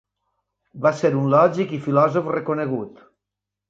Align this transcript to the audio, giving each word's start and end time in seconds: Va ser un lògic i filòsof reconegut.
Va 0.85 0.93
ser 1.03 1.13
un 1.21 1.29
lògic 1.35 1.77
i 1.79 1.81
filòsof 1.87 2.35
reconegut. 2.41 3.09